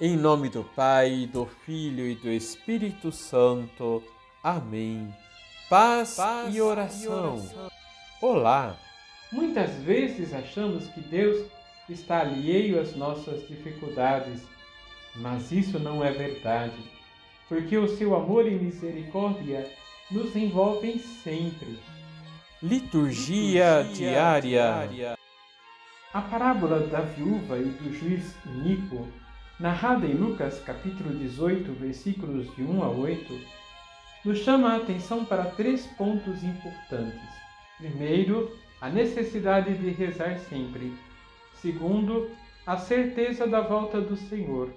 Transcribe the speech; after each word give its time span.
Em 0.00 0.16
nome 0.16 0.48
do 0.48 0.64
Pai, 0.64 1.28
do 1.32 1.46
Filho 1.46 2.04
e 2.04 2.16
do 2.16 2.28
Espírito 2.28 3.12
Santo. 3.12 4.02
Amém. 4.42 5.14
Paz, 5.70 6.16
Paz 6.16 6.52
e, 6.52 6.60
oração. 6.60 7.36
e 7.36 7.38
oração. 7.38 7.70
Olá! 8.20 8.76
Muitas 9.30 9.70
vezes 9.82 10.34
achamos 10.34 10.88
que 10.88 11.00
Deus 11.00 11.48
está 11.88 12.22
alheio 12.22 12.80
às 12.80 12.96
nossas 12.96 13.46
dificuldades, 13.46 14.42
mas 15.14 15.52
isso 15.52 15.78
não 15.78 16.04
é 16.04 16.10
verdade, 16.10 16.82
porque 17.48 17.78
o 17.78 17.86
seu 17.96 18.16
amor 18.16 18.48
e 18.48 18.56
misericórdia 18.56 19.70
nos 20.10 20.34
envolvem 20.34 20.98
sempre. 20.98 21.78
Liturgia, 22.60 23.82
Liturgia 23.82 23.94
diária. 23.94 24.40
diária. 24.88 25.18
A 26.12 26.20
parábola 26.20 26.80
da 26.80 27.00
viúva 27.00 27.58
e 27.58 27.64
do 27.64 27.92
juiz 27.92 28.34
Nico 28.44 29.06
narrada 29.58 30.04
em 30.04 30.14
Lucas 30.14 30.60
capítulo 30.60 31.14
18, 31.14 31.72
versículos 31.74 32.52
de 32.56 32.62
1 32.62 32.82
a 32.82 32.88
8, 32.88 33.40
nos 34.24 34.38
chama 34.38 34.72
a 34.72 34.76
atenção 34.76 35.24
para 35.24 35.44
três 35.44 35.86
pontos 35.86 36.42
importantes. 36.42 37.28
Primeiro, 37.78 38.56
a 38.80 38.88
necessidade 38.88 39.74
de 39.74 39.90
rezar 39.90 40.38
sempre. 40.38 40.92
Segundo, 41.54 42.30
a 42.66 42.76
certeza 42.76 43.46
da 43.46 43.60
volta 43.60 44.00
do 44.00 44.16
Senhor. 44.16 44.72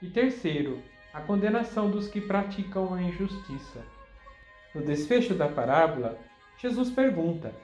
E 0.00 0.08
terceiro, 0.08 0.82
a 1.14 1.20
condenação 1.20 1.88
dos 1.88 2.08
que 2.08 2.20
praticam 2.20 2.92
a 2.92 3.00
injustiça. 3.00 3.84
No 4.74 4.82
desfecho 4.82 5.34
da 5.34 5.48
parábola, 5.48 6.18
Jesus 6.58 6.90
pergunta: 6.90 7.54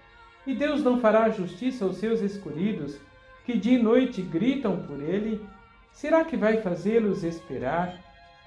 E 0.47 0.55
Deus 0.55 0.85
não 0.85 1.01
fará 1.01 1.29
justiça 1.31 1.85
aos 1.85 1.97
seus 1.97 2.21
escolhidos, 2.21 2.97
que 3.45 3.59
dia 3.59 3.79
e 3.79 3.83
noite 3.83 4.23
gritam 4.23 4.85
por 4.87 5.03
ele 5.03 5.45
Será 5.99 6.25
que 6.25 6.37
vai 6.37 6.63
fazê-los 6.63 7.25
esperar? 7.25 7.99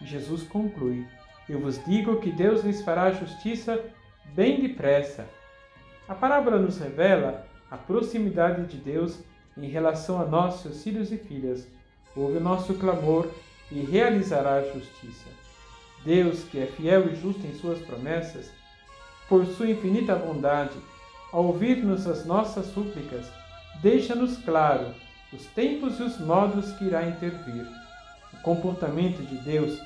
Jesus 0.01 0.43
conclui: 0.43 1.05
Eu 1.49 1.59
vos 1.59 1.83
digo 1.83 2.21
que 2.21 2.31
Deus 2.31 2.63
lhes 2.63 2.81
fará 2.81 3.12
justiça 3.12 3.77
bem 4.34 4.62
depressa. 4.62 5.27
A 6.07 6.15
parábola 6.15 6.57
nos 6.57 6.77
revela 6.77 7.45
a 7.70 7.76
proximidade 7.76 8.67
de 8.67 8.77
Deus 8.77 9.20
em 9.57 9.67
relação 9.67 10.21
a 10.21 10.26
nós, 10.26 10.61
seus 10.61 10.81
filhos 10.81 11.11
e 11.11 11.17
filhas. 11.17 11.67
Ouve 12.15 12.37
o 12.37 12.41
nosso 12.41 12.73
clamor 12.76 13.29
e 13.70 13.81
realizará 13.81 14.54
a 14.54 14.71
justiça. 14.71 15.27
Deus, 16.05 16.45
que 16.45 16.57
é 16.57 16.67
fiel 16.67 17.11
e 17.11 17.15
justo 17.15 17.45
em 17.45 17.54
suas 17.55 17.79
promessas, 17.79 18.49
por 19.27 19.45
sua 19.45 19.70
infinita 19.70 20.15
bondade, 20.15 20.77
ao 21.33 21.48
ouvir-nos 21.48 22.07
as 22.07 22.26
nossas 22.26 22.67
súplicas, 22.67 23.29
deixa-nos 23.81 24.37
claro 24.37 24.95
os 25.34 25.46
tempos 25.48 25.99
e 25.99 26.04
os 26.04 26.20
modos 26.20 26.71
que 26.74 26.85
irá 26.85 27.07
intervir. 27.07 27.65
O 28.34 28.41
comportamento 28.41 29.21
de 29.24 29.38
Deus 29.38 29.79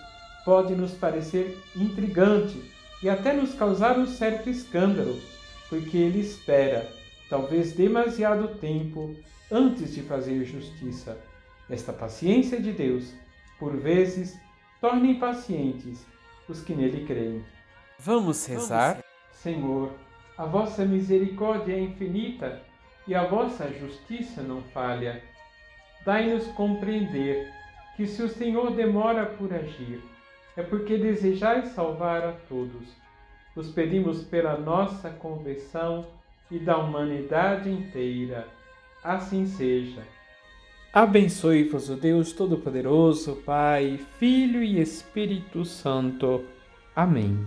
pode 0.43 0.75
nos 0.75 0.93
parecer 0.93 1.57
intrigante 1.75 2.71
e 3.01 3.09
até 3.09 3.33
nos 3.33 3.53
causar 3.53 3.97
um 3.99 4.07
certo 4.07 4.49
escândalo, 4.49 5.19
porque 5.69 5.97
ele 5.97 6.19
espera, 6.19 6.89
talvez 7.29 7.73
demasiado 7.73 8.59
tempo, 8.59 9.15
antes 9.51 9.93
de 9.93 10.01
fazer 10.01 10.43
justiça. 10.45 11.17
Esta 11.69 11.91
paciência 11.91 12.61
de 12.61 12.71
Deus, 12.71 13.13
por 13.59 13.75
vezes, 13.75 14.37
torna 14.79 15.07
impacientes 15.07 16.05
os 16.47 16.61
que 16.61 16.75
nele 16.75 17.05
creem. 17.05 17.43
Vamos 17.99 18.45
rezar? 18.45 19.03
Senhor, 19.31 19.91
a 20.37 20.45
vossa 20.45 20.85
misericórdia 20.85 21.73
é 21.73 21.79
infinita 21.79 22.61
e 23.07 23.15
a 23.15 23.25
vossa 23.25 23.71
justiça 23.71 24.41
não 24.41 24.61
falha 24.61 25.23
dai-nos 26.05 26.45
compreender 26.47 27.51
que 27.95 28.05
se 28.05 28.21
o 28.21 28.29
Senhor 28.29 28.71
demora 28.71 29.25
por 29.25 29.53
agir, 29.53 30.01
é 30.55 30.61
porque 30.61 30.97
desejais 30.97 31.69
salvar 31.69 32.23
a 32.23 32.33
todos. 32.47 32.95
Os 33.55 33.71
pedimos 33.71 34.23
pela 34.23 34.57
nossa 34.57 35.09
conversão 35.09 36.05
e 36.51 36.59
da 36.59 36.77
humanidade 36.77 37.69
inteira. 37.69 38.47
Assim 39.03 39.45
seja. 39.45 40.01
Abençoe-vos 40.93 41.89
o 41.89 41.95
Deus 41.95 42.31
Todo-Poderoso, 42.31 43.41
Pai, 43.45 43.99
Filho 44.17 44.63
e 44.63 44.79
Espírito 44.79 45.65
Santo. 45.65 46.45
Amém. 46.95 47.45